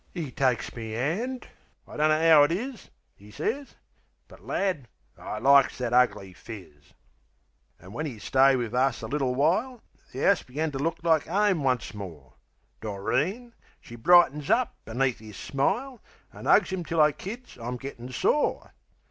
[0.15, 1.47] 'E takes me 'and:
[1.87, 3.75] "I dunno 'ow it is," 'E sez,
[4.27, 6.93] "but, lad, I likes that ugly phiz."
[7.79, 11.27] An' when 'e'd stayed wiv us a little while The 'ouse begun to look like
[11.29, 12.33] 'ome once more.
[12.81, 16.01] Doreen she brightens up beneath 'is smile,
[16.33, 18.71] An' 'ugs 'im till I kids I'm gettin' sore.